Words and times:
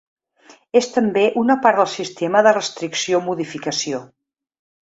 És 0.79 0.87
també 0.95 1.25
una 1.43 1.57
part 1.67 1.81
del 1.81 1.91
sistema 1.97 2.43
de 2.47 2.57
restricció-modificació. 2.59 4.05